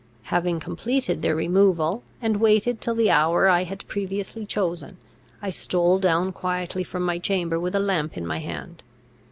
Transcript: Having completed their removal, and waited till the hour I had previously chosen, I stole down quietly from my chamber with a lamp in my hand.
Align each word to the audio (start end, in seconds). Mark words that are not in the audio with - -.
Having 0.33 0.59
completed 0.61 1.21
their 1.21 1.35
removal, 1.35 2.01
and 2.23 2.37
waited 2.41 2.81
till 2.81 2.95
the 2.95 3.11
hour 3.11 3.47
I 3.47 3.65
had 3.65 3.87
previously 3.87 4.47
chosen, 4.47 4.97
I 5.43 5.51
stole 5.51 5.99
down 5.99 6.31
quietly 6.31 6.83
from 6.83 7.03
my 7.05 7.19
chamber 7.19 7.59
with 7.59 7.75
a 7.75 7.79
lamp 7.79 8.17
in 8.17 8.25
my 8.25 8.39
hand. 8.39 8.81